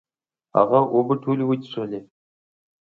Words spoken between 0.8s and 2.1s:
اوبه ټولي وڅکلي